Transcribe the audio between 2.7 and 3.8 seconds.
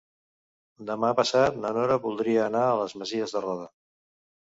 a les Masies de Roda.